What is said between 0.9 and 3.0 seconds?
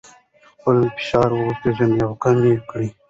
فشار وپیژنئ او کم یې کړئ.